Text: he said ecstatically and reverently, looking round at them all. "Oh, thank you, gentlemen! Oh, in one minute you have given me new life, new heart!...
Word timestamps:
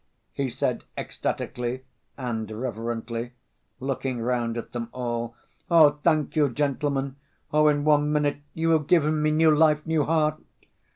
he 0.33 0.49
said 0.49 0.83
ecstatically 0.97 1.83
and 2.17 2.49
reverently, 2.49 3.33
looking 3.79 4.19
round 4.19 4.57
at 4.57 4.71
them 4.71 4.89
all. 4.93 5.35
"Oh, 5.69 5.99
thank 6.03 6.35
you, 6.35 6.49
gentlemen! 6.49 7.17
Oh, 7.53 7.67
in 7.67 7.83
one 7.83 8.11
minute 8.11 8.39
you 8.55 8.71
have 8.71 8.87
given 8.87 9.21
me 9.21 9.29
new 9.29 9.55
life, 9.55 9.85
new 9.85 10.03
heart!... 10.03 10.41